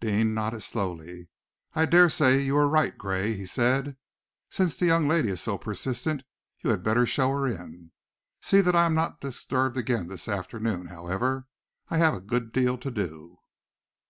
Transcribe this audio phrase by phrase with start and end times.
[0.00, 1.28] Deane nodded slowly.
[1.74, 3.98] "I daresay you were right, Gray," he said.
[4.48, 6.22] "Since the young lady is so persistent,
[6.60, 7.92] you had better show her in.
[8.40, 11.46] See that I am not disturbed again this afternoon, however.
[11.90, 13.40] I have a good deal to do."